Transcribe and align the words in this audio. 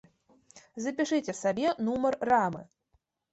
Запішыце 0.85 1.35
сабе 1.41 1.75
нумар 1.89 2.19
рамы. 2.31 2.65